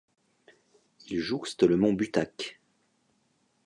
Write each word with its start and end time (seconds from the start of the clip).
Il 1.11 1.19
jouxte 1.19 1.61
le 1.61 1.77
mont 1.77 1.93
Butak. 1.93 2.59